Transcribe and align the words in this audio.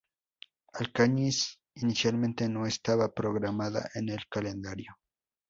Alcañiz 0.73 1.59
inicialmente 1.75 2.49
no 2.49 2.65
estaba 2.65 3.13
programada 3.13 3.87
en 3.93 4.09
el 4.09 4.27
calendario. 4.27 4.97